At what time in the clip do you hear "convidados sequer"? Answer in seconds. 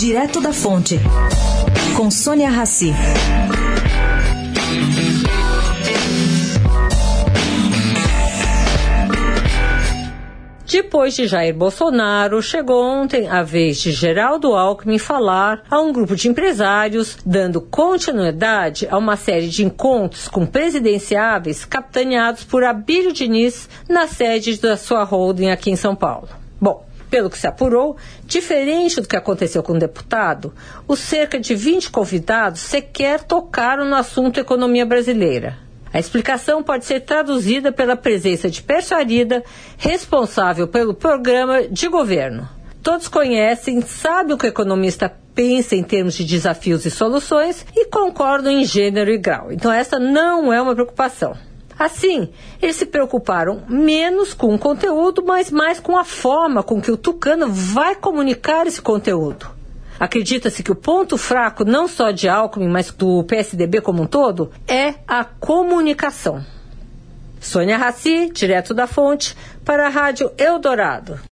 31.90-33.24